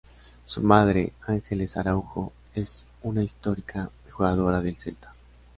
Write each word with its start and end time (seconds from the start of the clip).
Su 0.43 0.63
madre, 0.63 1.13
Ángeles 1.27 1.77
Araújo, 1.77 2.33
es 2.55 2.87
una 3.03 3.21
histórica 3.21 3.91
jugadora 4.11 4.59
del 4.59 4.75
Celta. 4.75 5.13